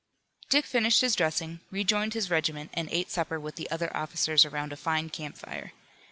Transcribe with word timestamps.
Dick 0.49 0.65
finished 0.65 1.01
his 1.01 1.15
dressing, 1.15 1.59
rejoined 1.69 2.15
his 2.15 2.31
regiment 2.31 2.71
and 2.73 2.89
ate 2.89 3.11
supper 3.11 3.39
with 3.39 3.53
the 3.55 3.69
other 3.69 3.95
officers 3.95 4.45
around 4.45 4.73
a 4.73 4.75
fine 4.75 5.11
camp 5.11 5.37
fire. 5.37 5.73